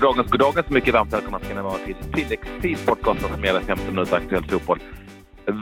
Goddagens, 0.00 0.30
goddagens. 0.30 0.70
Mycket 0.70 0.94
varmt 0.94 1.12
välkomna 1.12 1.38
ska 1.38 1.54
ni 1.54 1.62
vara 1.62 1.78
till 1.78 1.94
tilläggstid 2.12 2.86
podcasten 2.86 3.34
som 3.34 3.44
gäller 3.44 3.60
15 3.60 3.86
minuter 3.94 4.16
aktuell 4.16 4.44
fotboll 4.44 4.78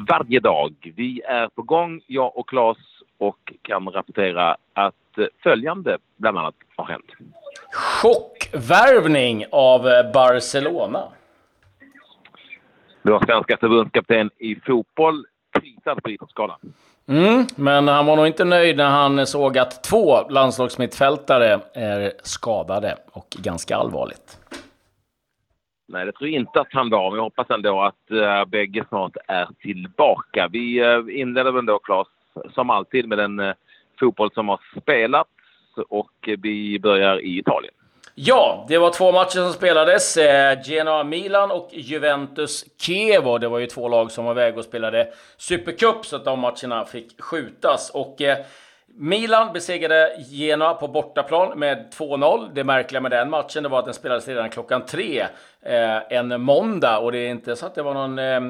varje 0.08 0.40
dag. 0.40 0.92
Vi 0.96 1.22
är 1.22 1.48
på 1.48 1.62
gång, 1.62 2.00
jag 2.06 2.36
och 2.36 2.48
Claes, 2.48 2.76
och 3.18 3.52
kan 3.62 3.88
rapportera 3.88 4.56
att 4.72 4.94
följande 5.42 5.98
bland 6.16 6.38
annat 6.38 6.54
har 6.76 6.84
hänt. 6.84 7.04
Chockvärvning 7.72 9.44
av 9.52 9.82
Barcelona. 10.14 11.02
Vår 13.02 13.24
svenska 13.26 13.56
förbundskapten 13.56 14.30
i 14.38 14.56
fotboll 14.56 15.26
prisad 15.86 16.02
på 16.02 16.10
Idrottsgalan. 16.10 16.58
Mm, 17.08 17.46
men 17.56 17.88
han 17.88 18.06
var 18.06 18.16
nog 18.16 18.26
inte 18.26 18.44
nöjd 18.44 18.76
när 18.76 18.90
han 18.90 19.26
såg 19.26 19.58
att 19.58 19.84
två 19.84 20.28
landslagsmittfältare 20.30 21.60
är 21.74 22.12
skadade 22.22 22.96
och 23.12 23.36
ganska 23.38 23.76
allvarligt. 23.76 24.38
Nej, 25.88 26.06
det 26.06 26.12
tror 26.12 26.30
jag 26.30 26.40
inte 26.40 26.60
att 26.60 26.72
han 26.72 26.90
var. 26.90 27.10
Men 27.10 27.16
jag 27.16 27.24
hoppas 27.24 27.50
ändå 27.50 27.80
att 27.80 28.10
uh, 28.12 28.44
bägge 28.44 28.84
snart 28.88 29.16
är 29.28 29.48
tillbaka. 29.60 30.48
Vi 30.52 30.84
uh, 30.84 31.20
inleder 31.20 31.52
väl 31.52 31.66
då, 31.66 31.78
Claes, 31.78 32.08
som 32.54 32.70
alltid 32.70 33.08
med 33.08 33.18
den 33.18 33.40
uh, 33.40 33.54
fotboll 34.00 34.30
som 34.34 34.48
har 34.48 34.60
spelats 34.80 35.30
och 35.88 36.28
vi 36.38 36.78
börjar 36.78 37.20
i 37.20 37.38
Italien. 37.38 37.74
Ja, 38.18 38.64
det 38.68 38.78
var 38.78 38.90
två 38.90 39.12
matcher 39.12 39.30
som 39.30 39.52
spelades. 39.52 40.16
Eh, 40.16 40.58
Genoa-Milan 40.64 41.50
och 41.50 41.68
Juventus-Kiev. 41.72 43.38
Det 43.38 43.48
var 43.48 43.58
ju 43.58 43.66
två 43.66 43.88
lag 43.88 44.12
som 44.12 44.24
var 44.24 44.34
väg 44.34 44.58
och 44.58 44.64
spelade 44.64 45.08
Supercup, 45.36 46.06
så 46.06 46.16
att 46.16 46.24
de 46.24 46.40
matcherna 46.40 46.84
fick 46.84 47.22
skjutas. 47.22 47.90
Och 47.90 48.22
eh, 48.22 48.38
Milan 48.86 49.52
besegrade 49.52 50.16
Genoa 50.30 50.74
på 50.74 50.88
bortaplan 50.88 51.58
med 51.58 51.92
2-0. 51.98 52.50
Det 52.54 52.64
märkliga 52.64 53.00
med 53.00 53.10
den 53.10 53.30
matchen 53.30 53.62
det 53.62 53.68
var 53.68 53.78
att 53.78 53.84
den 53.84 53.94
spelades 53.94 54.28
redan 54.28 54.50
klockan 54.50 54.86
tre 54.86 55.26
eh, 55.62 56.12
en 56.12 56.40
måndag. 56.40 56.98
Och 56.98 57.12
det 57.12 57.18
är 57.18 57.28
inte 57.28 57.56
så 57.56 57.66
att 57.66 57.74
det 57.74 57.82
var 57.82 57.94
någon 57.94 58.18
eh, 58.18 58.40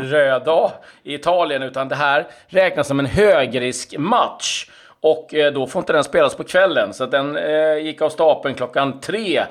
röd 0.00 0.44
dag 0.44 0.70
i 1.02 1.14
Italien, 1.14 1.62
utan 1.62 1.88
det 1.88 1.94
här 1.94 2.26
räknas 2.46 2.88
som 2.88 2.98
en 2.98 3.06
högriskmatch. 3.06 4.66
Och 5.04 5.34
eh, 5.34 5.52
då 5.52 5.66
får 5.66 5.80
inte 5.80 5.92
den 5.92 6.04
spelas 6.04 6.34
på 6.34 6.44
kvällen. 6.44 6.94
Så 6.94 7.06
den 7.06 7.36
eh, 7.36 7.78
gick 7.78 8.02
av 8.02 8.08
stapeln 8.08 8.54
klockan 8.54 9.00
tre 9.00 9.42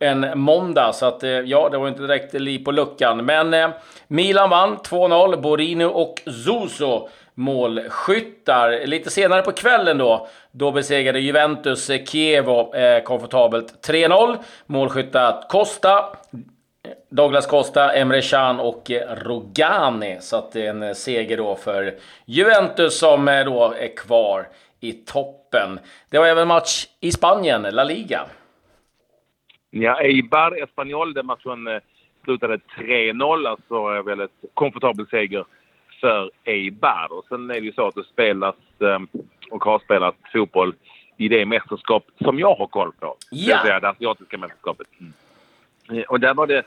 en 0.00 0.38
måndag. 0.38 0.92
Så 0.92 1.06
att, 1.06 1.22
eh, 1.22 1.30
ja, 1.30 1.68
det 1.68 1.78
var 1.78 1.88
inte 1.88 2.02
direkt 2.02 2.34
liv 2.34 2.64
på 2.64 2.72
luckan. 2.72 3.24
Men 3.24 3.54
eh, 3.54 3.68
Milan 4.08 4.50
vann 4.50 4.76
2-0. 4.76 5.40
Borino 5.40 5.84
och 5.84 6.22
Zuzo 6.24 7.08
målskyttar. 7.34 8.86
Lite 8.86 9.10
senare 9.10 9.42
på 9.42 9.52
kvällen 9.52 9.98
då, 9.98 10.28
då 10.50 10.70
besegrade 10.70 11.20
Juventus 11.20 11.90
eh, 11.90 12.04
Kievo 12.04 12.74
eh, 12.74 13.02
komfortabelt 13.02 13.88
3-0. 13.88 14.36
Målskyttar 14.66 15.44
Costa, 15.48 16.04
Douglas 17.10 17.46
Costa, 17.46 17.92
Emre 17.92 18.22
Can 18.22 18.60
och 18.60 18.90
eh, 18.90 19.16
Rogani. 19.16 20.16
Så 20.20 20.36
att 20.36 20.52
det 20.52 20.66
är 20.66 20.70
en 20.70 20.94
seger 20.94 21.36
då 21.36 21.54
för 21.54 21.94
Juventus 22.24 22.98
som 22.98 23.26
då 23.46 23.74
är 23.78 23.96
kvar 23.96 24.48
i 24.80 24.92
toppen. 24.92 25.78
Det 26.10 26.18
var 26.18 26.26
även 26.26 26.48
match 26.48 26.86
i 27.00 27.12
Spanien, 27.12 27.62
La 27.62 27.84
Liga. 27.84 28.26
Ja, 29.70 30.00
Eibar, 30.00 30.62
Espanyol, 30.62 31.14
den 31.14 31.26
matchen 31.26 31.66
eh, 31.66 31.80
slutade 32.24 32.58
3-0, 32.76 33.48
alltså 33.48 33.74
en 33.74 34.04
väldigt 34.04 34.44
komfortabel 34.54 35.06
seger 35.06 35.44
för 36.00 36.30
Eibar. 36.44 37.08
Och 37.10 37.24
sen 37.28 37.50
är 37.50 37.54
det 37.54 37.66
ju 37.66 37.72
så 37.72 37.86
att 37.86 37.94
det 37.94 38.04
spelas 38.04 38.54
eh, 38.80 39.20
och 39.50 39.64
har 39.64 39.78
spelats 39.78 40.18
fotboll 40.32 40.74
i 41.16 41.28
det 41.28 41.46
mästerskap 41.46 42.04
som 42.24 42.38
jag 42.38 42.54
har 42.54 42.66
koll 42.66 42.92
på. 43.00 43.16
Ja. 43.30 43.62
Det 43.64 43.80
det 43.80 43.88
asiatiska 43.88 44.38
mästerskapet. 44.38 44.86
Mm. 45.00 46.04
Och 46.08 46.20
där 46.20 46.34
var 46.34 46.46
det 46.46 46.62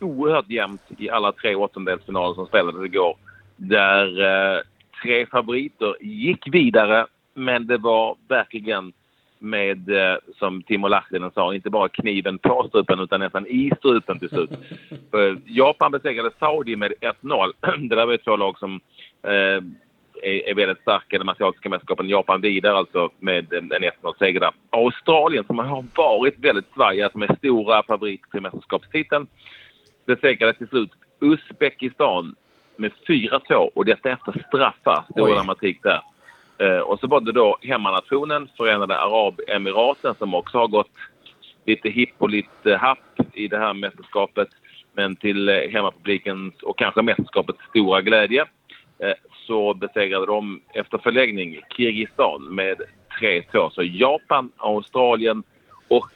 oerhört 0.00 0.50
jämnt 0.50 0.82
i 0.98 1.10
alla 1.10 1.32
tre 1.32 1.54
åttondelsfinaler 1.54 2.34
som 2.34 2.46
spelades 2.46 2.84
igår. 2.84 3.16
Där 3.56 4.20
eh, 4.20 4.60
tre 5.02 5.26
favoriter 5.26 5.96
gick 6.00 6.54
vidare 6.54 7.06
men 7.36 7.66
det 7.66 7.78
var 7.78 8.16
verkligen 8.28 8.92
med, 9.38 9.90
eh, 9.90 10.16
som 10.38 10.62
Timo 10.62 10.88
Lahtinen 10.88 11.30
sa, 11.30 11.54
inte 11.54 11.70
bara 11.70 11.88
kniven 11.88 12.38
på 12.38 12.66
strupen 12.68 13.00
utan 13.00 13.20
nästan 13.20 13.46
i 13.46 13.72
strupen 13.78 14.18
till 14.18 14.28
slut. 14.28 14.50
Japan 15.44 15.92
besegrade 15.92 16.30
Saudi 16.38 16.76
med 16.76 16.92
1-0. 17.22 17.52
Det 17.88 17.96
där 17.96 18.06
var 18.06 18.12
ju 18.12 18.18
två 18.18 18.36
lag 18.36 18.58
som 18.58 18.80
eh, 19.22 19.62
är, 20.22 20.48
är 20.48 20.54
väldigt 20.54 20.80
starka 20.80 21.16
i 21.16 21.18
de 21.18 21.28
asiatiska 21.28 21.68
mästerskapen. 21.68 22.08
Japan 22.08 22.40
vidare 22.40 22.76
alltså 22.76 23.10
med 23.18 23.52
en 23.52 23.70
1-0-seger 23.70 24.40
där. 24.40 24.50
Australien 24.70 25.44
som 25.44 25.58
har 25.58 25.84
varit 25.94 26.38
väldigt 26.38 26.72
svajiga, 26.74 27.10
som 27.10 27.22
är 27.22 27.36
stora 27.36 27.82
favoriter 27.82 28.30
till 28.30 28.40
mästerskapstiteln, 28.40 29.26
besegrade 30.06 30.54
till 30.54 30.68
slut 30.68 30.90
Uzbekistan 31.20 32.34
med 32.76 32.92
4-2 33.08 33.70
och 33.74 33.84
detta 33.84 34.10
efter 34.10 34.44
straffar. 34.48 35.04
Stor 35.10 35.34
dramatik 35.34 35.82
där. 35.82 36.00
Eh, 36.58 36.78
och 36.78 37.00
så 37.00 37.06
var 37.06 37.20
det 37.20 37.32
då 37.32 37.58
hemmanationen 37.62 38.48
Förenade 38.56 38.98
Arabemiraten 38.98 40.14
som 40.18 40.34
också 40.34 40.58
har 40.58 40.68
gått 40.68 40.90
lite 41.66 41.88
hipp 41.88 42.14
och 42.18 42.30
lite 42.30 42.76
happ 42.76 43.20
i 43.32 43.48
det 43.48 43.58
här 43.58 43.74
mästerskapet. 43.74 44.48
Men 44.92 45.16
till 45.16 45.48
eh, 45.48 45.70
hemmapublikens 45.72 46.54
och 46.62 46.78
kanske 46.78 47.02
mästerskapets 47.02 47.58
stora 47.68 48.02
glädje 48.02 48.44
eh, 48.98 49.14
så 49.46 49.74
besegrade 49.74 50.26
de 50.26 50.60
efter 50.74 50.98
förläggning 50.98 51.60
Kirgizistan 51.76 52.54
med 52.54 52.80
3-2. 53.20 53.70
Så 53.70 53.82
Japan, 53.82 54.52
Australien 54.56 55.42
och 55.88 56.10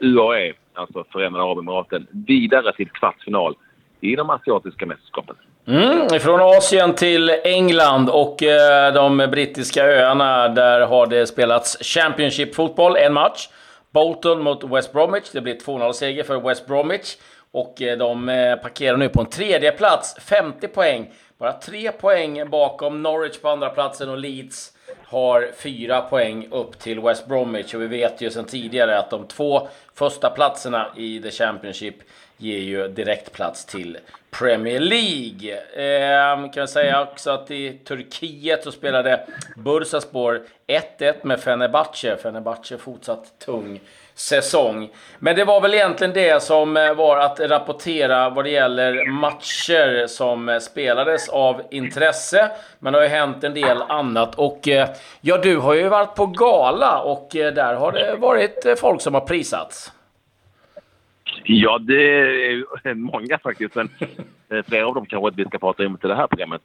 UAE, 0.00 0.52
alltså 0.74 1.04
Förenade 1.12 1.44
Arabemiraten, 1.44 2.06
vidare 2.26 2.72
till 2.72 2.90
kvartsfinal 2.90 3.54
i 4.00 4.16
de 4.16 4.30
asiatiska 4.30 4.86
mästerskapen. 4.86 5.36
Mm, 5.66 6.20
från 6.20 6.40
Asien 6.40 6.94
till 6.94 7.30
England 7.44 8.10
och 8.10 8.42
eh, 8.42 8.94
de 8.94 9.16
brittiska 9.16 9.84
öarna. 9.84 10.48
Där 10.48 10.80
har 10.80 11.06
det 11.06 11.26
spelats 11.26 11.76
Championship-fotboll, 11.80 12.96
en 12.96 13.12
match. 13.12 13.48
Bolton 13.90 14.42
mot 14.42 14.64
West 14.64 14.92
Bromwich. 14.92 15.30
Det 15.32 15.40
blir 15.40 15.54
2-0-seger 15.54 16.22
för 16.22 16.40
West 16.40 16.66
Bromwich. 16.66 17.16
Och 17.52 17.82
eh, 17.82 17.98
de 17.98 18.28
eh, 18.28 18.56
parkerar 18.56 18.96
nu 18.96 19.08
på 19.08 19.20
en 19.20 19.26
tredje 19.26 19.72
plats 19.72 20.16
50 20.20 20.68
poäng. 20.68 21.10
Bara 21.38 21.52
tre 21.52 21.92
poäng 21.92 22.50
bakom 22.50 23.02
Norwich 23.02 23.38
på 23.40 23.48
andra 23.48 23.68
platsen 23.68 24.08
och 24.08 24.18
Leeds 24.18 24.72
har 25.04 25.50
fyra 25.58 26.00
poäng 26.00 26.48
upp 26.50 26.78
till 26.78 27.00
West 27.00 27.26
Bromwich. 27.26 27.74
Och 27.74 27.82
vi 27.82 27.86
vet 27.86 28.20
ju 28.20 28.30
sedan 28.30 28.44
tidigare 28.44 28.98
att 28.98 29.10
de 29.10 29.26
två 29.26 29.68
första 29.94 30.30
platserna 30.30 30.86
i 30.96 31.20
The 31.20 31.30
Championship 31.30 31.96
ger 32.44 32.58
ju 32.58 32.88
direktplats 32.88 33.64
till 33.64 33.98
Premier 34.30 34.80
League. 34.80 35.58
Eh, 35.74 36.50
kan 36.50 36.68
säga 36.68 37.02
också 37.02 37.30
att 37.30 37.50
i 37.50 37.72
Turkiet 37.72 38.64
så 38.64 38.72
spelade 38.72 39.26
Bursaspor 39.56 40.42
1-1 40.66 41.14
med 41.22 41.40
Fenerbahce. 41.40 42.16
Fenerbahce 42.16 42.78
fortsatt 42.78 43.38
tung 43.38 43.80
säsong. 44.14 44.90
Men 45.18 45.36
det 45.36 45.44
var 45.44 45.60
väl 45.60 45.74
egentligen 45.74 46.12
det 46.12 46.42
som 46.42 46.76
eh, 46.76 46.94
var 46.94 47.18
att 47.18 47.40
rapportera 47.40 48.30
vad 48.30 48.44
det 48.44 48.50
gäller 48.50 49.06
matcher 49.06 50.06
som 50.06 50.48
eh, 50.48 50.58
spelades 50.58 51.28
av 51.28 51.62
intresse. 51.70 52.50
Men 52.78 52.92
det 52.92 52.98
har 52.98 53.04
ju 53.04 53.08
hänt 53.08 53.44
en 53.44 53.54
del 53.54 53.82
annat 53.82 54.34
och 54.34 54.68
eh, 54.68 54.88
ja, 55.20 55.38
du 55.38 55.56
har 55.56 55.74
ju 55.74 55.88
varit 55.88 56.14
på 56.14 56.26
gala 56.26 57.00
och 57.00 57.28
där 57.32 57.74
har 57.74 57.92
det 57.92 58.16
varit 58.16 58.80
folk 58.80 59.00
som 59.00 59.14
har 59.14 59.20
prisats. 59.20 59.92
Ja, 61.44 61.78
det 61.78 62.02
är 62.84 62.94
många 62.94 63.38
faktiskt. 63.38 63.74
Men 63.74 63.88
eh, 64.48 64.64
flera 64.68 64.86
av 64.86 64.94
dem 64.94 65.06
kanske 65.06 65.28
inte 65.28 65.42
vi 65.42 65.48
ska 65.48 65.58
prata 65.58 65.86
om 65.86 65.96
till 65.96 66.08
det 66.08 66.14
här 66.14 66.26
programmet. 66.26 66.62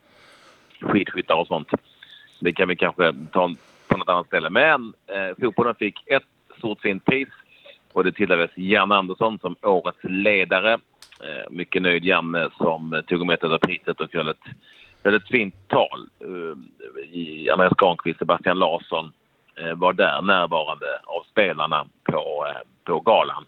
Skidskyttar 0.81 1.35
och 1.35 1.47
sånt. 1.47 1.67
Det 2.39 2.53
kan 2.53 2.67
vi 2.67 2.75
kanske 2.75 3.13
ta 3.31 3.55
på 3.87 3.97
något 3.97 4.09
annat 4.09 4.27
ställe. 4.27 4.49
Men 4.49 4.93
eh, 5.07 5.35
fotbollen 5.41 5.75
fick 5.75 6.07
ett 6.07 6.23
stort 6.57 6.81
fint 6.81 7.05
pris 7.05 7.27
och 7.93 8.03
det 8.03 8.11
tilldelades 8.11 8.51
Janne 8.55 8.95
Andersson 8.95 9.39
som 9.39 9.55
årets 9.61 10.03
ledare. 10.03 10.73
Eh, 11.23 11.49
mycket 11.49 11.81
nöjd 11.81 12.05
Janne 12.05 12.49
som 12.57 13.03
tog 13.07 13.21
emot 13.21 13.41
det 13.41 13.59
priset 13.59 14.01
och 14.01 14.13
höll 14.13 14.29
ett 14.29 14.37
väldigt 15.03 15.27
fint 15.27 15.55
tal. 15.67 16.09
Eh, 16.19 17.53
Andreas 17.53 17.73
Granqvist, 17.77 18.19
Sebastian 18.19 18.59
Larsson 18.59 19.11
eh, 19.55 19.73
var 19.73 19.93
där 19.93 20.21
närvarande 20.21 20.99
av 21.03 21.23
spelarna 21.31 21.85
på, 22.03 22.45
eh, 22.49 22.61
på 22.83 22.99
galan. 22.99 23.45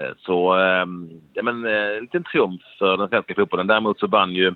Eh, 0.00 0.10
så 0.18 0.52
ehm, 0.52 1.10
ja, 1.32 1.42
men, 1.42 1.66
eh, 1.66 1.96
en 1.96 2.02
liten 2.02 2.24
triumf 2.24 2.62
för 2.78 2.96
den 2.96 3.08
svenska 3.08 3.34
fotbollen. 3.34 3.66
Däremot 3.66 4.00
så 4.00 4.06
vann 4.06 4.32
ju 4.32 4.54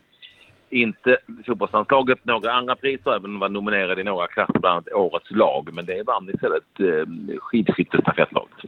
inte 0.71 1.17
fotbollslandslaget 1.47 2.19
några 2.25 2.53
andra 2.53 2.77
priser, 2.77 3.11
även 3.11 3.25
om 3.25 3.33
de 3.33 3.41
var 3.41 3.49
nominerade 3.49 4.01
i 4.01 4.05
några 4.05 4.27
klasser, 4.27 4.59
bland 4.59 4.73
annat 4.73 4.93
Årets 4.93 5.31
lag. 5.31 5.69
Men 5.73 5.87
det 5.87 6.03
vann 6.07 6.31
istället 6.35 6.81
eh, 6.81 7.39
skidskyttestafettlaget. 7.39 8.59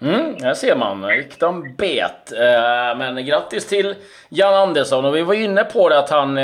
Mm, 0.00 0.34
här 0.42 0.54
ser 0.54 0.76
man. 0.76 1.06
Riktan 1.06 1.74
bet. 1.78 2.32
Eh, 2.32 2.98
men 2.98 3.26
grattis 3.26 3.66
till 3.66 3.94
Jan 4.28 4.68
Andersson. 4.68 5.04
Och 5.04 5.16
vi 5.16 5.22
var 5.22 5.34
inne 5.34 5.64
på 5.64 5.88
det 5.88 5.98
att 5.98 6.10
han 6.10 6.38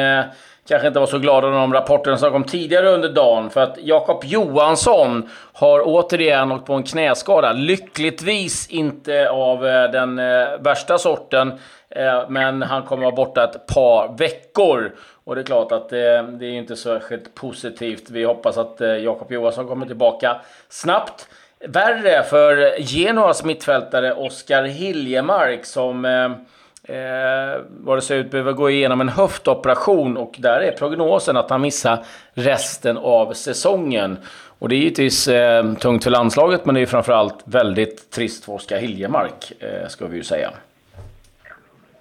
kanske 0.70 0.88
inte 0.88 1.00
var 1.00 1.06
så 1.06 1.18
glada 1.18 1.46
över 1.46 1.58
de 1.58 1.72
rapporterna 1.72 2.18
som 2.18 2.32
kom 2.32 2.44
tidigare 2.44 2.88
under 2.88 3.08
dagen. 3.08 3.50
För 3.50 3.60
att 3.60 3.78
Jakob 3.82 4.24
Johansson 4.24 5.28
har 5.52 5.82
återigen 5.84 6.52
åkt 6.52 6.66
på 6.66 6.74
en 6.74 6.82
knäskada. 6.82 7.52
Lyckligtvis 7.52 8.68
inte 8.68 9.30
av 9.30 9.66
eh, 9.66 9.90
den 9.90 10.18
eh, 10.18 10.48
värsta 10.60 10.98
sorten. 10.98 11.52
Eh, 11.88 12.28
men 12.28 12.62
han 12.62 12.82
kommer 12.82 13.02
vara 13.02 13.14
borta 13.14 13.44
ett 13.44 13.66
par 13.66 14.18
veckor. 14.18 14.92
Och 15.24 15.34
det 15.34 15.40
är 15.40 15.44
klart 15.44 15.72
att 15.72 15.88
det, 15.88 16.22
det 16.22 16.46
är 16.46 16.52
inte 16.52 16.76
särskilt 16.76 17.34
positivt. 17.34 18.10
Vi 18.10 18.24
hoppas 18.24 18.58
att 18.58 18.80
Jakob 19.02 19.32
Johansson 19.32 19.68
kommer 19.68 19.86
tillbaka 19.86 20.40
snabbt. 20.68 21.28
Värre 21.68 22.22
för 22.22 22.80
Genoas 22.80 23.44
mittfältare 23.44 24.12
Oskar 24.12 24.64
Hiljemark 24.64 25.64
som 25.64 26.04
eh, 26.90 27.62
vad 27.68 27.98
det 27.98 28.02
ser 28.02 28.16
ut 28.16 28.30
behöver 28.30 28.52
gå 28.52 28.70
igenom 28.70 29.00
en 29.00 29.08
höftoperation 29.08 30.16
och 30.16 30.34
där 30.38 30.60
är 30.60 30.72
prognosen 30.72 31.36
att 31.36 31.50
han 31.50 31.60
missar 31.60 32.04
resten 32.34 32.96
av 32.96 33.32
säsongen. 33.32 34.18
Och 34.58 34.68
det 34.68 34.74
är 34.74 34.78
givetvis 34.78 35.28
eh, 35.28 35.74
tungt 35.74 36.04
för 36.04 36.10
landslaget 36.10 36.64
men 36.66 36.74
det 36.74 36.80
är 36.80 36.86
framförallt 36.86 37.42
väldigt 37.44 38.10
trist 38.10 38.44
för 38.44 38.52
Oskar 38.52 38.78
Hiljemark, 38.78 39.52
eh, 39.60 39.88
ska 39.88 40.06
vi 40.06 40.16
ju 40.16 40.22
säga. 40.22 40.50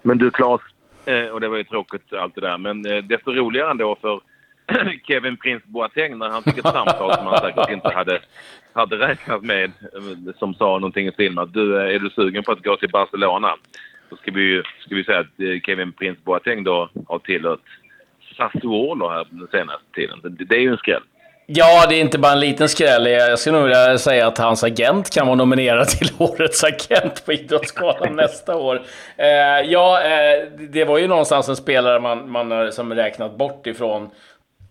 Men 0.01 0.17
du 0.17 0.31
Claes, 0.31 0.61
eh, 1.05 1.25
och 1.25 1.41
det 1.41 1.47
var 1.47 1.57
ju 1.57 1.63
tråkigt 1.63 2.13
allt 2.13 2.35
det 2.35 2.41
där, 2.41 2.57
men 2.57 2.85
eh, 2.85 2.97
desto 3.03 3.31
roligare 3.31 3.71
ändå 3.71 3.97
för 4.01 4.21
Kevin 5.07 5.37
Prince 5.37 5.65
Boateng 5.67 6.17
när 6.17 6.29
han 6.29 6.43
fick 6.43 6.57
ett 6.57 6.73
samtal 6.73 7.13
som 7.15 7.27
han 7.27 7.39
säkert 7.39 7.69
inte 7.69 7.89
hade, 7.89 8.19
hade 8.73 8.95
räknat 8.95 9.43
med. 9.43 9.63
Eh, 9.63 10.33
som 10.39 10.53
sa 10.53 10.65
någonting 10.65 11.07
i 11.07 11.11
stil 11.11 11.33
med 11.33 11.43
att 11.43 11.53
du, 11.53 11.77
eh, 11.77 11.95
är 11.95 11.99
du 11.99 12.09
sugen 12.09 12.43
på 12.43 12.51
att 12.51 12.63
gå 12.63 12.75
till 12.75 12.89
Barcelona? 12.89 13.55
Då 14.09 14.15
ska 14.15 14.31
vi, 14.31 14.63
ska 14.85 14.95
vi 14.95 15.03
säga 15.03 15.19
att 15.19 15.39
eh, 15.39 15.61
Kevin 15.65 15.93
Prince 15.93 16.21
Boateng 16.23 16.63
då 16.63 16.89
har 17.07 17.19
tillhört 17.19 17.59
Sassuolo 18.37 19.09
här 19.09 19.27
den 19.29 19.47
senaste 19.51 19.85
tiden. 19.93 20.19
Det 20.49 20.55
är 20.55 20.61
ju 20.61 20.71
en 20.71 20.77
skräll. 20.77 21.03
Ja, 21.51 21.85
det 21.89 21.95
är 21.95 22.01
inte 22.01 22.19
bara 22.19 22.31
en 22.31 22.39
liten 22.39 22.69
skräll. 22.69 23.05
Jag 23.05 23.39
skulle 23.39 23.57
nog 23.57 23.63
vilja 23.63 23.97
säga 23.97 24.27
att 24.27 24.37
hans 24.37 24.63
agent 24.63 25.09
kan 25.09 25.27
vara 25.27 25.35
nominerad 25.35 25.87
till 25.99 26.09
Årets 26.17 26.63
agent 26.63 27.25
på 27.25 27.33
Idrottsgalan 27.33 28.15
nästa 28.15 28.55
år. 28.55 28.81
Eh, 29.17 29.27
ja, 29.71 30.01
eh, 30.03 30.51
det 30.69 30.85
var 30.85 30.97
ju 30.97 31.07
någonstans 31.07 31.49
en 31.49 31.55
spelare 31.55 31.99
man, 31.99 32.31
man 32.31 32.51
har 32.51 32.71
som 32.71 32.93
räknat 32.93 33.37
bort 33.37 33.67
ifrån 33.67 34.09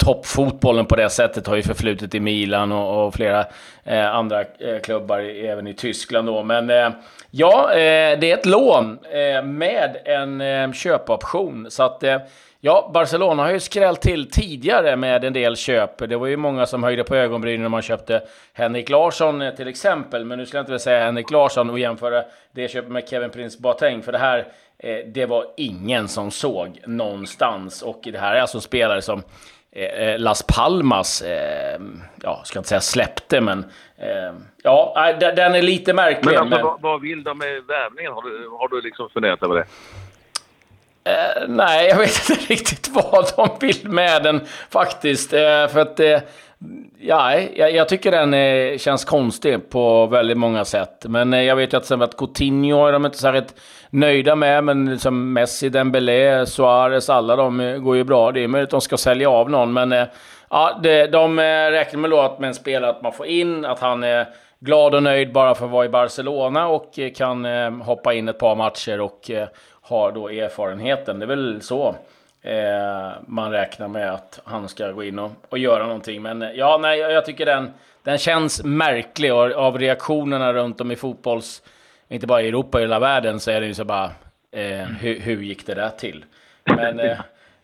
toppfotbollen 0.04 0.86
på 0.86 0.96
det 0.96 1.10
sättet 1.10 1.46
har 1.46 1.56
ju 1.56 1.62
förflutit 1.62 2.14
i 2.14 2.20
Milan 2.20 2.72
och, 2.72 3.06
och 3.06 3.14
flera 3.14 3.46
eh, 3.84 4.14
andra 4.14 4.40
eh, 4.40 4.80
klubbar 4.82 5.18
även 5.18 5.66
i 5.66 5.74
Tyskland 5.74 6.28
då. 6.28 6.42
Men 6.42 6.70
eh, 6.70 6.90
ja, 7.30 7.72
eh, 7.72 8.18
det 8.18 8.30
är 8.30 8.34
ett 8.34 8.46
lån 8.46 8.98
eh, 9.10 9.42
med 9.42 9.96
en 10.04 10.40
eh, 10.40 10.72
köpoption. 10.72 11.66
Så 11.70 11.82
att 11.82 12.02
eh, 12.02 12.18
ja, 12.60 12.90
Barcelona 12.94 13.42
har 13.42 13.50
ju 13.50 13.60
skrällt 13.60 14.00
till 14.00 14.30
tidigare 14.30 14.96
med 14.96 15.24
en 15.24 15.32
del 15.32 15.56
köp. 15.56 16.08
Det 16.08 16.16
var 16.16 16.26
ju 16.26 16.36
många 16.36 16.66
som 16.66 16.82
höjde 16.82 17.04
på 17.04 17.16
ögonbrynen 17.16 17.62
när 17.62 17.68
man 17.68 17.82
köpte 17.82 18.22
Henrik 18.52 18.88
Larsson 18.88 19.42
eh, 19.42 19.54
till 19.54 19.68
exempel. 19.68 20.24
Men 20.24 20.38
nu 20.38 20.46
skulle 20.46 20.58
jag 20.58 20.62
inte 20.62 20.72
vilja 20.72 20.78
säga 20.78 21.04
Henrik 21.04 21.30
Larsson 21.30 21.70
och 21.70 21.78
jämföra 21.78 22.24
det 22.52 22.68
köpet 22.68 22.90
med 22.90 23.08
Kevin 23.08 23.30
Prince 23.30 23.58
Boateng. 23.60 24.02
För 24.02 24.12
det 24.12 24.18
här, 24.18 24.38
eh, 24.78 24.96
det 25.06 25.26
var 25.26 25.44
ingen 25.56 26.08
som 26.08 26.30
såg 26.30 26.80
någonstans. 26.86 27.82
Och 27.82 28.00
det 28.02 28.18
här 28.18 28.34
är 28.34 28.40
alltså 28.40 28.60
spelare 28.60 29.02
som 29.02 29.22
Las 30.19 30.43
Palmas, 30.43 31.23
eh, 31.23 31.81
ja, 32.23 32.43
ska 32.44 32.59
inte 32.59 32.69
säga 32.69 32.81
släppte, 32.81 33.41
men 33.41 33.59
eh, 33.97 34.35
ja, 34.62 35.12
den 35.20 35.55
är 35.55 35.62
lite 35.62 35.93
märklig. 35.93 36.32
Men, 36.32 36.37
alltså, 36.37 36.56
men... 36.56 36.65
Vad, 36.65 36.81
vad 36.81 37.00
vill 37.00 37.25
de 37.25 37.38
med 37.38 37.62
värvningen? 37.65 38.12
Har 38.12 38.23
du, 38.23 38.49
har 38.49 38.69
du 38.69 38.81
liksom 38.81 39.11
funderat 39.11 39.43
över 39.43 39.55
det? 39.55 39.65
Eh, 41.08 41.49
nej, 41.49 41.88
jag 41.88 41.99
vet 41.99 42.31
inte 42.31 42.43
riktigt 42.55 42.88
vad 42.88 43.32
de 43.37 43.49
vill 43.66 43.88
med 43.88 44.22
den 44.22 44.40
faktiskt. 44.70 45.32
Eh, 45.32 45.69
för 45.69 45.78
att 45.78 46.00
eh, 46.00 46.20
Ja, 47.00 47.40
jag, 47.55 47.75
jag 47.75 47.88
tycker 47.88 48.10
den 48.10 48.78
känns 48.78 49.05
konstig 49.05 49.70
på 49.70 50.06
väldigt 50.06 50.37
många 50.37 50.64
sätt. 50.64 51.05
Men 51.08 51.34
eh, 51.34 51.43
jag 51.43 51.56
vet 51.56 51.72
ju 51.72 51.76
att, 51.76 51.90
att 51.90 52.16
Coutinho 52.16 52.87
är 52.87 52.93
de 52.93 53.06
inte 53.06 53.19
särskilt 53.19 53.55
nöjda 53.90 54.37
med. 54.37 54.64
Men 54.64 54.90
liksom 54.90 55.32
Messi, 55.32 55.69
Dembélé, 55.69 56.46
Suarez, 56.46 57.10
alla 57.10 57.37
de 57.37 57.60
eh, 57.60 57.78
går 57.78 57.96
ju 57.96 58.05
bra. 58.05 58.32
Det 58.32 58.44
är 58.44 58.49
möjligt 58.49 58.66
att 58.66 58.70
de 58.70 58.81
ska 58.81 58.96
sälja 58.96 59.31
av 59.31 59.50
någon. 59.50 59.72
Men 59.72 59.93
eh, 59.93 60.05
ja, 60.50 60.81
det, 60.82 61.06
de 61.06 61.40
räknar 61.70 62.00
med 62.00 62.10
då 62.10 62.20
att 62.20 62.38
med 62.38 62.49
en 62.49 62.55
spelare 62.55 62.90
att 62.90 63.02
man 63.02 63.12
får 63.12 63.26
in, 63.26 63.64
att 63.64 63.81
han 63.81 64.05
är 64.05 64.26
glad 64.60 64.94
och 64.94 65.02
nöjd 65.02 65.32
bara 65.32 65.55
för 65.55 65.64
att 65.64 65.70
vara 65.70 65.84
i 65.84 65.88
Barcelona 65.88 66.69
och 66.69 66.99
kan 67.16 67.44
hoppa 67.81 68.14
in 68.14 68.28
ett 68.28 68.38
par 68.38 68.56
matcher 68.56 69.00
och 69.00 69.31
har 69.88 70.12
då 70.12 70.29
erfarenheten. 70.29 71.19
Det 71.19 71.25
är 71.25 71.26
väl 71.29 71.62
så. 71.62 71.96
Eh, 72.43 73.12
man 73.26 73.50
räknar 73.50 73.88
med 73.88 74.12
att 74.12 74.40
han 74.44 74.69
ska 74.69 74.90
gå 74.90 75.05
in 75.05 75.19
och, 75.19 75.31
och 75.49 75.58
göra 75.58 75.87
någonting. 75.87 76.23
Men 76.23 76.43
eh, 76.43 76.50
ja, 76.50 76.79
nej, 76.82 76.99
jag 76.99 77.25
tycker 77.25 77.46
den, 77.46 77.70
den 78.02 78.19
känns 78.19 78.64
märklig 78.64 79.35
och 79.35 79.52
av 79.52 79.79
reaktionerna 79.79 80.52
runt 80.52 80.81
om 80.81 80.90
i 80.90 80.96
fotbolls, 80.96 81.62
inte 82.08 82.26
bara 82.26 82.43
i 82.43 82.49
Europa, 82.49 82.79
i 82.79 82.82
hela 82.82 82.99
världen, 82.99 83.40
så 83.40 83.50
är 83.50 83.61
det 83.61 83.67
ju 83.67 83.75
så 83.75 83.85
bara, 83.85 84.11
eh, 84.52 84.85
hur, 85.00 85.20
hur 85.20 85.43
gick 85.43 85.67
det 85.67 85.75
där 85.75 85.91
till? 85.91 86.25
Men 86.64 87.00
eh, 87.11 87.19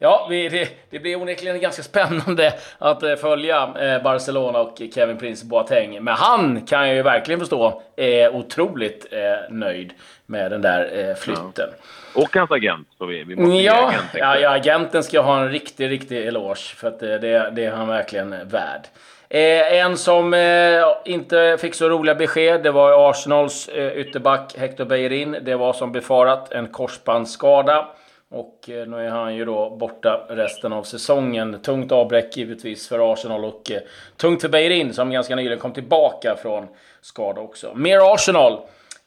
ja, 0.05 0.27
vi, 0.31 0.49
det, 0.49 0.69
det 0.91 0.99
blir 0.99 1.23
onekligen 1.23 1.61
ganska 1.61 1.83
spännande 1.83 2.53
att 2.79 3.03
eh, 3.03 3.15
följa 3.15 3.75
eh, 3.81 4.03
Barcelona 4.03 4.59
och 4.61 4.83
Kevin 4.95 5.19
Prince 5.19 5.47
Boateng. 5.47 6.05
Men 6.05 6.15
han 6.15 6.67
kan 6.67 6.89
jag 6.89 6.97
ju 6.97 7.03
verkligen 7.03 7.41
förstå 7.41 7.83
är 7.97 8.35
otroligt 8.35 9.07
nöjd 9.51 9.93
med 10.27 10.51
den 10.51 10.63
där 10.63 11.15
flytten. 11.15 11.69
Ja. 12.15 12.23
Och 12.23 12.37
hans 12.37 12.51
agent. 12.51 12.89
Så 12.99 13.07
vi, 13.07 13.25
vi 13.25 13.37
måste 13.37 13.63
ja, 13.63 13.89
agent, 13.89 14.11
ja, 14.15 14.39
ja, 14.39 14.51
agenten 14.51 15.03
ska 15.03 15.21
ha 15.21 15.41
en 15.41 15.51
riktig, 15.51 15.91
riktig 15.91 16.27
eloge. 16.27 16.75
För 16.77 16.89
att 16.89 17.01
det, 17.01 17.19
det, 17.19 17.51
det 17.53 17.65
är 17.65 17.71
han 17.71 17.89
verkligen 17.89 18.49
värd. 18.49 18.81
Eh, 19.29 19.81
en 19.81 19.97
som 19.97 20.35
eh, 20.35 20.85
inte 21.05 21.59
fick 21.61 21.75
så 21.75 21.89
roliga 21.89 22.15
besked, 22.15 22.63
det 22.63 22.71
var 22.71 23.11
Arsenals 23.11 23.69
eh, 23.69 23.93
ytterback 23.93 24.55
Hector 24.59 24.85
Bellerin. 24.85 25.37
Det 25.43 25.55
var 25.55 25.73
som 25.73 25.93
befarat 25.93 26.53
en 26.53 26.69
korsbandsskada. 26.69 27.87
Och 28.35 28.71
eh, 28.71 28.87
nu 28.87 29.07
är 29.07 29.11
han 29.11 29.37
ju 29.37 29.45
då 29.45 29.71
borta 29.71 30.27
resten 30.29 30.73
av 30.73 30.83
säsongen. 30.83 31.59
Tungt 31.63 31.93
avbräck 31.93 32.37
givetvis 32.37 32.89
för 32.89 33.13
Arsenal 33.13 33.45
och 33.45 33.71
eh, 33.71 33.81
tungt 34.17 34.43
för 34.43 34.49
Beirin 34.49 34.95
som 34.95 35.11
ganska 35.11 35.37
nyligen 35.37 35.59
kom 35.59 35.73
tillbaka 35.73 36.37
från 36.43 36.69
skada 37.01 37.41
också. 37.41 37.75
Mer 37.75 38.15
Arsenal. 38.15 38.61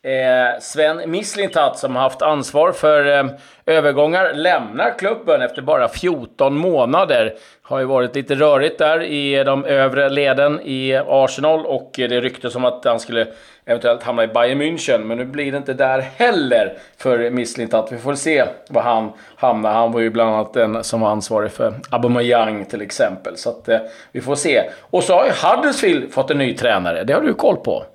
Eh, 0.08 0.60
Sven 0.60 1.12
Mislintat 1.12 1.80
som 1.80 1.96
har 1.96 2.04
haft 2.04 2.22
ansvar 2.22 2.72
för 2.72 3.20
eh, 3.20 3.26
övergångar 3.66 4.34
lämnar 4.34 4.98
klubben 4.98 5.42
efter 5.42 5.62
bara 5.62 5.88
14 5.88 6.58
månader. 6.58 7.34
Har 7.62 7.80
ju 7.80 7.86
varit 7.86 8.16
lite 8.16 8.36
rörigt 8.36 8.78
där 8.78 9.04
i 9.04 9.44
de 9.44 9.66
övre 9.66 10.10
leden 10.10 10.60
i 10.64 11.02
Arsenal 11.08 11.66
och 11.66 11.92
det 11.96 12.22
ryktes 12.22 12.56
om 12.56 12.66
att 12.66 12.86
han 12.86 13.00
skulle 13.00 13.28
eventuellt 13.66 14.04
hamna 14.04 14.24
i 14.24 14.28
Bayern 14.28 14.62
München. 14.62 15.04
Men 15.04 15.18
nu 15.18 15.26
blir 15.26 15.52
det 15.52 15.58
inte 15.58 15.74
där 15.74 16.00
heller 16.00 16.74
för 16.98 17.30
Mislintat. 17.30 17.92
Vi 17.92 17.98
får 17.98 18.16
se 18.16 18.46
var 18.70 18.82
han 18.82 19.12
hamnar. 19.36 19.74
Han 19.74 19.92
var 19.92 20.00
ju 20.00 20.10
bland 20.10 20.36
annat 20.36 20.54
den 20.54 20.84
som 20.84 21.02
var 21.02 21.10
ansvarig 21.10 21.52
för 21.52 21.74
Aubameyang 21.90 22.66
till 22.66 22.82
exempel. 22.82 23.38
Så 23.38 23.50
att, 23.50 23.70
eh, 23.70 23.80
vi 24.12 24.22
får 24.22 24.36
se. 24.36 24.64
Och 24.82 25.04
så 25.04 25.14
har 25.14 25.26
ju 25.26 25.32
Huddersfield 25.32 26.14
fått 26.14 26.32
en 26.32 26.38
ny 26.38 26.54
tränare. 26.54 27.04
Det 27.04 27.14
har 27.14 27.22
du 27.22 27.34
koll 27.34 27.58
på 27.58 27.86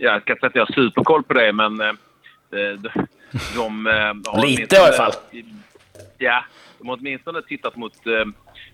jag 0.00 0.22
ska 0.22 0.32
inte 0.32 0.40
säga 0.40 0.48
att 0.48 0.54
jag 0.54 0.66
har 0.66 0.74
superkoll 0.74 1.22
på 1.22 1.34
det, 1.34 1.52
men 1.52 1.80
eh, 1.80 1.92
de, 2.50 2.90
de 3.54 3.86
eh, 3.86 4.32
har 4.32 4.46
Lite 4.46 4.76
i 4.76 4.78
alla 4.78 4.92
fall. 4.92 5.12
Ja, 6.18 6.44
de 6.78 6.88
har 6.88 6.96
åtminstone 6.96 7.42
tittat 7.42 7.76
mot, 7.76 8.06
eh, 8.06 8.24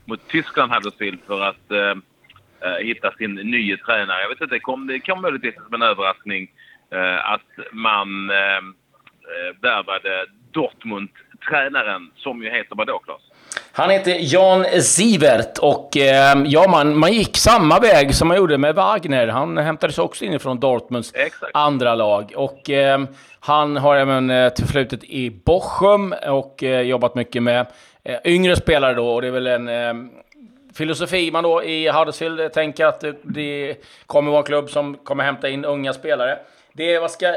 mot 0.04 0.28
Tyskland, 0.28 0.72
Huddersfield, 0.72 1.18
för 1.26 1.40
att 1.40 1.70
eh, 1.70 2.86
hitta 2.86 3.12
sin 3.12 3.34
nya 3.34 3.76
tränare. 3.76 4.22
Jag 4.22 4.28
vet 4.28 4.40
inte, 4.40 4.54
det 4.54 4.60
kom, 4.60 4.86
det 4.86 5.00
kom 5.00 5.22
möjligtvis 5.22 5.54
som 5.54 5.74
en 5.74 5.82
överraskning 5.82 6.50
eh, 6.90 7.30
att 7.30 7.72
man 7.72 8.30
eh, 8.30 8.62
värvade 9.60 10.26
Dortmund-tränaren, 10.52 12.10
som 12.16 12.42
ju 12.42 12.50
heter 12.50 12.76
vadå, 12.76 12.98
Claes? 12.98 13.22
Han 13.78 13.90
heter 13.90 14.16
Jan 14.20 14.64
Sivert 14.82 15.58
och 15.58 15.96
eh, 15.96 16.42
ja, 16.46 16.68
man, 16.68 16.98
man 16.98 17.12
gick 17.12 17.36
samma 17.36 17.78
väg 17.78 18.14
som 18.14 18.28
man 18.28 18.36
gjorde 18.36 18.58
med 18.58 18.74
Wagner. 18.74 19.28
Han 19.28 19.58
hämtades 19.58 19.98
också 19.98 20.24
in 20.24 20.40
från 20.40 20.60
Dortmunds 20.60 21.12
Exakt. 21.14 21.50
andra 21.54 21.94
lag. 21.94 22.32
Och 22.36 22.70
eh, 22.70 23.00
han 23.40 23.76
har 23.76 23.96
även 23.96 24.30
eh, 24.30 24.52
förflutet 24.58 25.04
i 25.04 25.30
Bochum 25.30 26.14
och 26.26 26.62
eh, 26.62 26.80
jobbat 26.80 27.14
mycket 27.14 27.42
med 27.42 27.66
eh, 28.04 28.16
yngre 28.24 28.56
spelare 28.56 28.94
då. 28.94 29.08
Och 29.08 29.22
det 29.22 29.28
är 29.28 29.32
väl 29.32 29.46
en 29.46 29.68
eh, 29.68 29.94
filosofi 30.74 31.30
man 31.30 31.44
då 31.44 31.64
i 31.64 31.88
Huddersfield 31.88 32.52
tänker 32.52 32.86
att 32.86 33.00
det, 33.00 33.16
det 33.22 33.76
kommer 34.06 34.30
vara 34.30 34.40
en 34.40 34.46
klubb 34.46 34.70
som 34.70 34.94
kommer 34.96 35.24
hämta 35.24 35.48
in 35.48 35.64
unga 35.64 35.92
spelare. 35.92 36.38
Det 36.76 36.98
vad 36.98 37.10
ska 37.10 37.36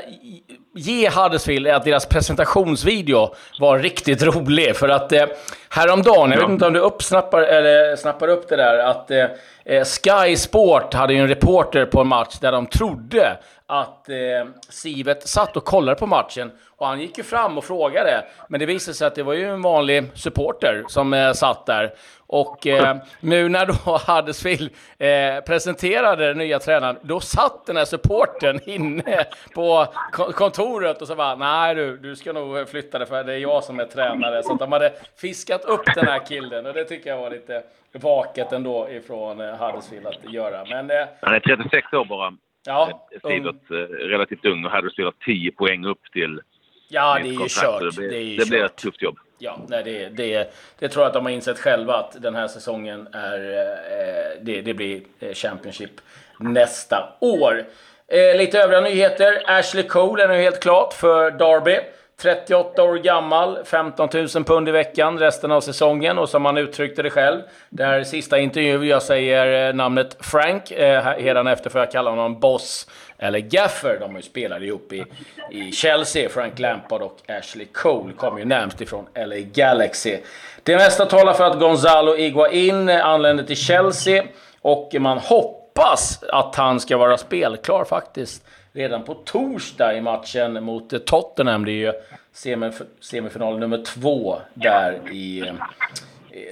ge 0.75 1.09
Huddersfield 1.09 1.67
är 1.67 1.73
att 1.73 1.83
deras 1.83 2.05
presentationsvideo 2.05 3.35
var 3.59 3.79
riktigt 3.79 4.23
rolig. 4.23 4.75
För 4.75 4.89
att 4.89 5.11
eh, 5.11 5.25
häromdagen, 5.69 6.31
jag 6.31 6.39
vet 6.39 6.49
inte 6.49 6.65
om 6.65 6.73
du 6.73 6.79
uppsnappar, 6.79 7.41
eller 7.41 7.95
snappar 7.95 8.27
upp 8.27 8.49
det 8.49 8.55
där, 8.55 8.77
att 8.77 9.11
eh, 9.11 9.25
Eh, 9.69 9.83
Sky 9.83 10.35
Sport 10.35 10.93
hade 10.93 11.13
ju 11.13 11.19
en 11.19 11.27
reporter 11.27 11.85
på 11.85 12.01
en 12.01 12.07
match 12.07 12.39
där 12.39 12.51
de 12.51 12.67
trodde 12.67 13.37
att 13.65 14.09
eh, 14.09 14.15
Sivet 14.69 15.27
satt 15.27 15.57
och 15.57 15.65
kollade 15.65 15.99
på 15.99 16.07
matchen 16.07 16.51
och 16.77 16.87
han 16.87 16.99
gick 16.99 17.17
ju 17.17 17.23
fram 17.23 17.57
och 17.57 17.63
frågade. 17.63 18.25
Men 18.47 18.59
det 18.59 18.65
visade 18.65 18.95
sig 18.95 19.07
att 19.07 19.15
det 19.15 19.23
var 19.23 19.33
ju 19.33 19.49
en 19.49 19.61
vanlig 19.61 20.03
supporter 20.13 20.83
som 20.87 21.13
eh, 21.13 21.33
satt 21.33 21.65
där. 21.65 21.93
Och 22.27 22.67
eh, 22.67 22.97
nu 23.19 23.49
när 23.49 23.65
då 23.65 23.73
Huddersfield 24.13 24.71
eh, 24.97 25.43
presenterade 25.45 26.27
den 26.27 26.37
nya 26.37 26.59
tränaren, 26.59 26.97
då 27.01 27.19
satt 27.19 27.65
den 27.65 27.77
här 27.77 27.85
supporten 27.85 28.59
inne 28.69 29.25
på 29.55 29.87
kontoret 30.11 31.01
och 31.01 31.07
så 31.07 31.15
bara, 31.15 31.35
nej 31.35 31.75
du, 31.75 31.97
du 31.97 32.15
ska 32.15 32.33
nog 32.33 32.69
flytta 32.69 32.99
dig 32.99 33.07
för 33.07 33.23
det 33.23 33.33
är 33.33 33.37
jag 33.37 33.63
som 33.63 33.79
är 33.79 33.85
tränare. 33.85 34.43
Så 34.43 34.53
att 34.53 34.59
de 34.59 34.71
hade 34.71 34.93
fiskat 35.17 35.65
upp 35.65 35.85
den 35.95 36.07
här 36.07 36.25
killen 36.25 36.65
och 36.65 36.73
det 36.73 36.83
tycker 36.83 37.09
jag 37.09 37.17
var 37.17 37.29
lite 37.29 37.63
vaket 37.91 38.51
ändå 38.51 38.89
ifrån 38.89 39.41
eh, 39.41 39.55
Huddersfield 39.55 40.07
att 40.07 40.33
göra. 40.33 40.65
Men, 40.65 40.91
eh, 40.91 41.07
Han 41.21 41.35
är 41.35 41.39
36 41.39 41.93
år 41.93 42.05
bara. 42.05 42.33
Ja, 42.65 43.07
Sidot, 43.21 43.55
um, 43.69 43.87
relativt 43.87 44.45
ung 44.45 44.65
och 44.65 44.71
hade 44.71 44.89
spelat 44.89 45.19
10 45.19 45.51
poäng 45.51 45.85
upp 45.85 46.01
till 46.13 46.41
Ja, 46.89 47.19
det 47.23 47.29
är 47.29 47.31
ju 47.31 47.47
kört. 47.49 47.81
Det, 47.81 47.95
blir, 47.97 48.09
det, 48.09 48.17
är 48.17 48.37
det 48.37 48.49
blir 48.49 48.63
ett 48.63 48.75
tufft 48.75 49.01
jobb. 49.01 49.19
Ja, 49.37 49.59
nej, 49.67 49.83
det, 49.83 50.09
det, 50.09 50.53
det 50.79 50.89
tror 50.89 51.03
jag 51.03 51.07
att 51.07 51.13
de 51.13 51.25
har 51.25 51.31
insett 51.31 51.59
själva 51.59 51.93
att 51.93 52.21
den 52.21 52.35
här 52.35 52.47
säsongen 52.47 53.07
är, 53.13 53.39
eh, 53.39 54.41
det, 54.41 54.61
det 54.61 54.73
blir 54.73 55.01
eh, 55.19 55.33
Championship 55.33 55.91
nästa 56.39 57.17
år. 57.19 57.65
Eh, 58.07 58.37
lite 58.37 58.59
övriga 58.59 58.81
nyheter. 58.81 59.43
Ashley 59.45 59.83
Cole 59.83 60.23
är 60.23 60.27
nu 60.27 60.33
helt 60.33 60.59
klart 60.59 60.93
för 60.93 61.31
Derby. 61.31 61.79
38 62.21 62.83
år 62.83 62.95
gammal, 62.95 63.65
15 63.65 64.09
000 64.13 64.27
pund 64.27 64.69
i 64.69 64.71
veckan 64.71 65.19
resten 65.19 65.51
av 65.51 65.61
säsongen 65.61 66.17
och 66.17 66.29
som 66.29 66.45
han 66.45 66.57
uttryckte 66.57 67.01
det 67.01 67.09
själv. 67.09 67.41
Det 67.69 67.85
här 67.85 67.99
är 67.99 68.03
sista 68.03 68.39
intervjun 68.39 68.87
jag 68.87 69.03
säger 69.03 69.69
eh, 69.69 69.75
namnet 69.75 70.17
Frank. 70.19 70.71
Eh, 70.71 71.47
efter 71.47 71.69
får 71.69 71.81
jag 71.81 71.91
kalla 71.91 72.09
honom 72.09 72.39
Boss 72.39 72.87
eller 73.17 73.39
Gaffer. 73.39 73.97
De 73.99 74.09
har 74.09 74.17
ju 74.17 74.21
spelat 74.21 74.61
ihop 74.61 74.93
i, 74.93 75.05
i 75.51 75.71
Chelsea. 75.71 76.29
Frank 76.29 76.59
Lampard 76.59 77.01
och 77.01 77.17
Ashley 77.27 77.65
Cole 77.65 78.13
kommer 78.13 78.39
ju 78.39 78.45
närmst 78.45 78.81
ifrån 78.81 79.05
LA 79.15 79.39
Galaxy. 79.53 80.17
Det 80.63 80.75
mesta 80.75 81.05
talar 81.05 81.33
för 81.33 81.43
att 81.43 81.59
Gonzalo 81.59 82.15
Iguain 82.15 82.89
anländer 82.89 83.43
till 83.43 83.57
Chelsea 83.57 84.23
och 84.61 84.95
man 84.99 85.17
hoppas 85.17 86.23
att 86.23 86.55
han 86.55 86.79
ska 86.79 86.97
vara 86.97 87.17
spelklar 87.17 87.85
faktiskt 87.85 88.43
redan 88.79 89.03
på 89.03 89.13
torsdag 89.13 89.97
i 89.97 90.01
matchen 90.01 90.63
mot 90.63 90.93
eh, 90.93 90.99
Tottenham. 90.99 91.65
Det 91.65 91.71
är 91.71 91.73
ju 91.73 91.93
semif 92.33 92.81
semifinal 92.99 93.59
nummer 93.59 93.83
två 93.83 94.37
där 94.53 94.99
i 95.11 95.39
eh, 95.39 95.53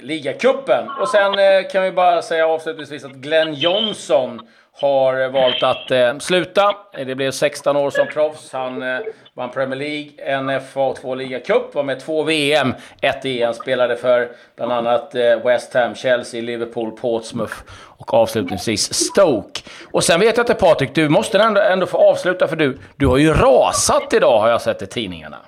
ligacupen. 0.02 0.88
Och 1.00 1.08
sen 1.08 1.38
eh, 1.38 1.70
kan 1.72 1.82
vi 1.82 1.92
bara 1.92 2.22
säga 2.22 2.48
avslutningsvis 2.48 3.04
att 3.04 3.12
Glenn 3.12 3.54
Johnson 3.54 4.40
har 4.80 5.28
valt 5.28 5.62
att 5.62 5.90
eh, 5.90 6.18
sluta. 6.18 6.76
Det 6.92 7.14
blev 7.14 7.30
16 7.30 7.76
år 7.76 7.90
som 7.90 8.06
proffs. 8.06 8.52
Han 8.52 8.82
eh, 8.82 8.98
vann 9.34 9.50
Premier 9.50 9.78
League, 9.78 10.10
en 10.16 10.60
FA 10.60 10.80
och 10.80 10.96
två 10.96 11.14
ligacup. 11.14 11.74
Var 11.74 11.82
med 11.82 12.00
två 12.00 12.22
VM, 12.22 12.74
ett 13.00 13.24
EM. 13.24 13.54
Spelade 13.54 13.96
för 13.96 14.28
bland 14.56 14.72
annat 14.72 15.14
eh, 15.14 15.44
West 15.44 15.74
Ham, 15.74 15.94
Chelsea, 15.94 16.42
Liverpool, 16.42 16.90
Portsmouth 16.90 17.54
och 17.70 18.14
avslutningsvis 18.14 18.94
Stoke. 18.94 19.60
Och 19.90 20.04
sen 20.04 20.20
vet 20.20 20.36
jag 20.36 20.42
inte 20.44 20.54
Patrik, 20.54 20.94
du 20.94 21.08
måste 21.08 21.38
ändå, 21.38 21.60
ändå 21.60 21.86
få 21.86 21.98
avsluta 21.98 22.48
för 22.48 22.56
du, 22.56 22.78
du 22.96 23.06
har 23.06 23.18
ju 23.18 23.32
rasat 23.32 24.12
idag 24.12 24.40
har 24.40 24.48
jag 24.48 24.62
sett 24.62 24.82
i 24.82 24.86
tidningarna. 24.86 25.38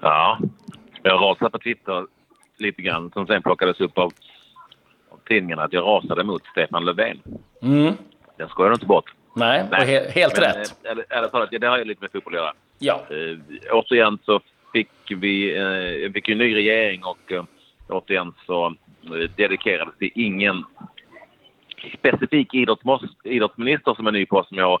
Ja, 0.00 0.38
jag 1.02 1.22
rasade 1.22 1.50
på 1.50 1.58
Twitter 1.58 2.06
lite 2.58 2.82
grann 2.82 3.10
som 3.10 3.26
sen 3.26 3.42
plockades 3.42 3.80
upp 3.80 3.98
av 3.98 4.12
tidningarna 5.28 5.62
att 5.62 5.72
jag 5.72 5.84
rasade 5.84 6.24
mot 6.24 6.42
Stefan 6.46 6.84
Löfven. 6.84 7.22
Mm. 7.62 7.94
Den 8.36 8.48
skojar 8.48 8.70
du 8.70 8.74
inte 8.74 8.86
bort. 8.86 9.14
Nej, 9.36 9.68
Nej. 9.70 9.86
He 9.86 10.10
helt 10.10 10.40
Men, 10.40 10.44
rätt. 10.44 10.76
Ärligt 11.10 11.32
talat, 11.32 11.50
det 11.50 11.66
har 11.66 11.78
ju 11.78 11.84
lite 11.84 12.02
med 12.02 12.12
fotboll 12.12 12.34
att 12.34 12.40
göra. 12.40 12.52
Ja. 12.78 13.00
Uh, 13.10 13.38
återigen 13.70 14.18
så 14.24 14.40
fick 14.72 14.88
vi 15.08 15.60
uh, 15.60 16.12
fick 16.12 16.28
en 16.28 16.38
ny 16.38 16.54
regering 16.54 17.04
och 17.04 17.32
uh, 17.32 17.44
återigen 17.88 18.34
så 18.46 18.66
uh, 18.66 19.30
dedikerades 19.36 19.94
det 19.98 20.10
ingen 20.14 20.64
specifik 21.98 22.54
idrottsminister 23.24 23.94
som 23.94 24.06
är 24.06 24.12
ny 24.12 24.26
post 24.26 24.48
som 24.48 24.58
jag 24.58 24.78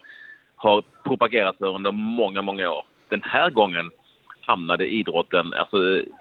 har 0.56 0.82
propagerat 1.04 1.58
för 1.58 1.74
under 1.74 1.92
många, 1.92 2.42
många 2.42 2.70
år. 2.70 2.84
Den 3.08 3.22
här 3.24 3.50
gången 3.50 3.90
hamnade 4.40 4.86
idrotten 4.86 5.54
alltså, 5.54 5.76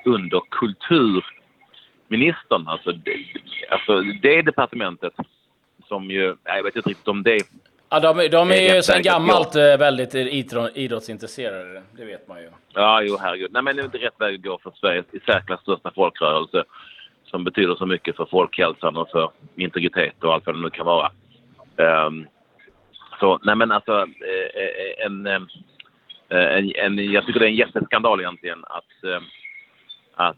under 0.06 0.42
kultur 0.50 1.26
ministern, 2.12 2.68
alltså 2.68 2.92
det, 2.92 3.16
alltså 3.70 4.02
det 4.22 4.42
departementet 4.42 5.14
som 5.88 6.12
ju, 6.12 6.36
jag 6.44 6.64
vet 6.64 6.76
inte 6.76 6.90
riktigt 6.90 7.08
om 7.08 7.24
det 7.24 7.40
Ja, 7.94 8.00
de, 8.00 8.28
de 8.28 8.52
är 8.52 8.76
ju 8.76 8.82
sedan 8.82 9.02
gammalt. 9.02 9.56
Eh, 9.56 9.78
väldigt 9.78 10.16
idrottsintresserade, 10.76 11.84
det 11.98 12.06
vet 12.06 12.28
man 12.28 12.40
ju. 12.42 12.50
Ja, 12.74 13.02
jo 13.02 13.18
herregud. 13.22 13.52
Nej, 13.52 13.64
men 13.64 13.76
det 13.76 13.82
är 13.82 13.86
inte 13.86 13.98
rätt 13.98 14.22
väg 14.22 14.36
att 14.36 14.42
gå 14.42 14.60
för 14.64 14.72
Sveriges 14.72 15.06
i 15.12 15.20
särklass 15.20 15.62
största 15.62 15.92
folkrörelse 15.92 16.64
som 17.26 17.44
betyder 17.44 17.76
så 17.76 17.86
mycket 17.86 18.16
för 18.16 18.26
folkhälsan 18.26 18.98
och 18.98 19.10
för 19.10 19.32
integritet 19.56 20.24
och 20.24 20.34
allt 20.34 20.46
vad 20.46 20.56
det 20.56 20.62
nu 20.62 20.70
kan 20.70 20.86
vara. 20.86 21.12
Um, 21.76 22.28
så, 23.20 23.40
nej 23.44 23.56
men 23.56 23.72
alltså, 23.72 23.92
eh, 24.02 24.62
eh, 24.64 25.06
en, 25.06 25.28
en, 25.28 25.48
en, 26.76 27.12
jag 27.12 27.26
tycker 27.26 27.40
det 27.40 27.46
är 27.46 27.50
en 27.50 27.56
jätteskandal 27.56 28.20
egentligen 28.20 28.64
att 28.64 29.22
att 30.14 30.38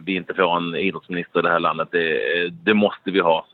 vi 0.00 0.14
inte 0.14 0.34
får 0.34 0.56
en 0.56 0.74
idrottsminister 0.74 1.38
i 1.38 1.42
det 1.42 1.50
här 1.50 1.60
landet. 1.60 1.88
Det, 1.90 2.48
det, 2.48 2.74
måste 2.74 3.10
vi 3.10 3.20
ha. 3.20 3.46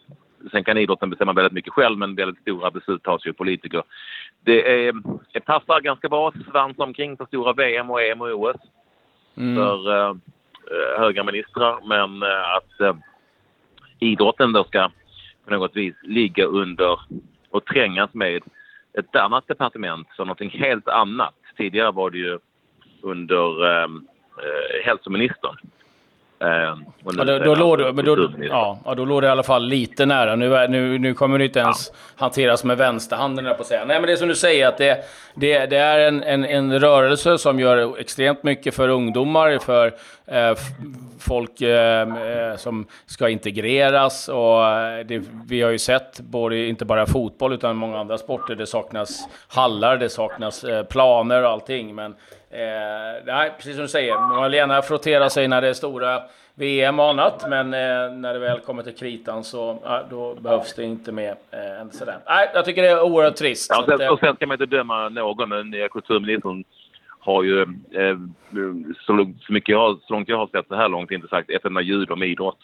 Sen 0.50 0.64
kan 0.64 0.78
idrotten 0.78 1.10
bestämma 1.10 1.32
väldigt 1.32 1.52
mycket 1.52 1.72
själv, 1.72 1.98
men 1.98 2.14
väldigt 2.14 2.42
stora 2.42 2.70
beslut 2.70 3.02
tas 3.02 3.26
ju 3.26 3.30
av 3.30 3.34
politiker. 3.34 3.82
Det, 4.40 4.86
är, 4.88 4.94
det 5.32 5.40
passar 5.40 5.80
ganska 5.80 6.08
bra 6.08 6.32
svans 6.50 6.78
omkring 6.78 7.16
för 7.16 7.26
stora 7.26 7.52
VM 7.52 7.90
och 7.90 8.02
EM 8.02 8.20
och 8.20 8.28
OS 8.28 8.56
mm. 9.36 9.56
för 9.56 10.08
eh, 10.10 10.14
höga 10.98 11.24
ministrar, 11.24 11.78
men 11.88 12.22
eh, 12.22 12.54
att 12.56 12.80
eh, 12.80 12.96
idrotten 13.98 14.52
då 14.52 14.64
ska 14.64 14.90
på 15.44 15.50
något 15.50 15.76
vis 15.76 15.94
ligga 16.02 16.44
under 16.44 17.00
och 17.50 17.64
trängas 17.64 18.14
med 18.14 18.42
ett 18.98 19.16
annat 19.16 19.48
departement 19.48 20.08
som 20.16 20.26
någonting 20.26 20.50
helt 20.50 20.88
annat. 20.88 21.34
Tidigare 21.56 21.90
var 21.90 22.10
det 22.10 22.18
ju 22.18 22.38
under 23.00 23.64
eh, 23.66 23.88
eh, 24.38 24.84
hälsoministern. 24.84 25.56
Eh, 26.40 26.48
ja, 26.48 27.24
då, 27.24 27.38
då, 27.38 27.54
låg, 27.54 27.94
men 27.94 28.04
då, 28.04 28.30
ja, 28.40 28.94
då 28.96 29.04
låg 29.04 29.22
det 29.22 29.26
i 29.26 29.30
alla 29.30 29.42
fall 29.42 29.66
lite 29.66 30.06
nära. 30.06 30.36
Nu, 30.36 30.68
nu, 30.68 30.98
nu 30.98 31.14
kommer 31.14 31.38
det 31.38 31.44
inte 31.44 31.58
ens 31.58 31.90
ja. 31.92 31.98
hanteras 32.16 32.64
med 32.64 32.78
vänsterhanden, 32.78 33.44
på 33.44 33.60
att 33.60 33.66
säga. 33.66 33.84
Nej, 33.84 34.00
men 34.00 34.06
det 34.06 34.12
är 34.12 34.16
som 34.16 34.28
du 34.28 34.34
säger, 34.34 34.68
att 34.68 34.78
det, 34.78 35.04
det, 35.34 35.66
det 35.66 35.76
är 35.76 35.98
en, 35.98 36.22
en, 36.22 36.44
en 36.44 36.80
rörelse 36.80 37.38
som 37.38 37.60
gör 37.60 37.98
extremt 37.98 38.42
mycket 38.42 38.74
för 38.74 38.88
ungdomar, 38.88 39.58
för 39.58 39.86
eh, 40.26 40.56
folk 41.20 41.60
eh, 41.60 42.02
eh, 42.02 42.56
som 42.56 42.86
ska 43.06 43.28
integreras. 43.28 44.28
Och 44.28 44.66
eh, 44.66 45.06
det, 45.06 45.22
vi 45.48 45.62
har 45.62 45.70
ju 45.70 45.78
sett, 45.78 46.20
både, 46.20 46.66
inte 46.66 46.84
bara 46.84 47.06
fotboll, 47.06 47.52
utan 47.52 47.76
många 47.76 47.98
andra 47.98 48.18
sporter, 48.18 48.54
det 48.54 48.66
saknas 48.66 49.28
hallar, 49.48 49.96
det 49.96 50.08
saknas 50.08 50.64
eh, 50.64 50.84
planer 50.84 51.42
och 51.42 51.50
allting. 51.50 51.94
Men 51.94 52.14
Eh, 52.54 53.24
nej, 53.24 53.52
precis 53.56 53.74
som 53.74 53.82
du 53.82 53.88
säger, 53.88 54.14
man 54.18 54.42
vill 54.44 54.54
gärna 54.54 54.82
frottera 54.82 55.30
sig 55.30 55.48
när 55.48 55.62
det 55.62 55.68
är 55.68 55.72
stora 55.72 56.22
VM 56.54 56.98
och 56.98 57.08
annat, 57.08 57.44
men 57.48 57.74
eh, 57.74 58.16
när 58.16 58.32
det 58.32 58.38
väl 58.38 58.60
kommer 58.60 58.82
till 58.82 58.94
kritan 58.94 59.44
så 59.44 59.80
ja, 59.84 60.02
då 60.10 60.34
behövs 60.34 60.74
det 60.74 60.84
inte 60.84 61.12
mer 61.12 61.34
eh, 61.50 61.80
än 61.80 61.90
sådär. 61.90 62.18
Nej, 62.26 62.50
jag 62.54 62.64
tycker 62.64 62.82
det 62.82 62.88
är 62.88 63.02
oerhört 63.02 63.36
trist. 63.36 63.70
Ja, 63.70 63.98
sen, 63.98 64.08
och 64.10 64.18
sen 64.18 64.36
ska 64.36 64.46
man 64.46 64.54
inte 64.54 64.76
döma 64.76 65.08
någon. 65.08 65.48
Den 65.48 65.70
nya 65.70 65.88
kulturministern 65.88 66.64
har 67.18 67.42
ju 67.42 67.62
eh, 67.92 68.16
så, 69.06 69.32
så, 69.46 69.52
mycket 69.52 69.72
jag, 69.72 69.98
så 70.02 70.12
långt 70.12 70.28
jag 70.28 70.38
har 70.38 70.46
sett 70.46 70.68
så 70.68 70.74
här 70.74 70.88
långt 70.88 71.10
inte 71.10 71.28
sagt 71.28 71.50
ett 71.50 71.64
enda 71.64 71.80
ljud 71.80 72.10
om 72.10 72.22
idrott. 72.22 72.58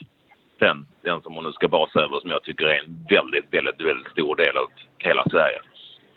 Den, 0.58 0.86
den 1.02 1.22
som 1.22 1.34
hon 1.34 1.44
nu 1.44 1.52
ska 1.52 1.68
basa 1.68 2.00
över 2.00 2.20
som 2.20 2.30
jag 2.30 2.42
tycker 2.42 2.64
är 2.64 2.78
en 2.84 3.06
väldigt, 3.10 3.54
väldigt, 3.54 3.80
väldigt 3.80 4.12
stor 4.12 4.36
del 4.36 4.56
av 4.56 4.66
hela 4.98 5.24
Sverige. 5.30 5.60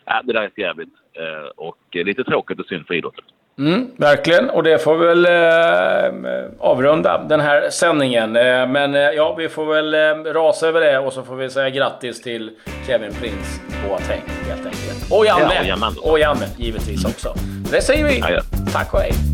Ja, 0.04 0.22
det 0.24 0.32
där 0.32 0.42
är 0.42 0.50
jävligt 0.56 0.94
eh, 1.12 1.48
och 1.56 1.78
lite 1.92 2.24
tråkigt 2.24 2.60
och 2.60 2.66
synd 2.66 2.86
för 2.86 2.94
idrotten. 2.94 3.24
Mm, 3.58 3.90
verkligen, 3.96 4.50
och 4.50 4.62
det 4.62 4.78
får 4.78 4.96
väl 4.96 5.26
eh, 5.26 6.50
avrunda 6.58 7.18
den 7.18 7.40
här 7.40 7.70
sändningen. 7.70 8.36
Eh, 8.36 8.66
men 8.66 8.94
eh, 8.94 9.00
ja, 9.00 9.34
vi 9.38 9.48
får 9.48 9.74
väl 9.74 9.94
eh, 9.94 10.32
rasa 10.32 10.66
över 10.66 10.80
det 10.80 10.98
och 10.98 11.12
så 11.12 11.22
får 11.22 11.36
vi 11.36 11.50
säga 11.50 11.70
grattis 11.70 12.22
till 12.22 12.50
Kevin 12.86 13.12
Prince 13.20 13.60
Boateng 13.88 14.22
helt 14.48 14.66
enkelt. 14.66 15.12
Och 15.12 15.26
Janne! 15.26 15.66
Ja, 15.66 15.92
och 16.02 16.18
Janne 16.18 16.46
givetvis 16.58 17.04
också. 17.04 17.34
Det 17.70 17.80
säger 17.80 18.04
vi. 18.04 18.18
Ja, 18.18 18.30
ja. 18.30 18.40
Tack 18.72 18.94
och 18.94 19.00
hej! 19.00 19.33